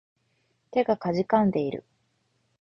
[0.71, 1.83] 手が悴んでいる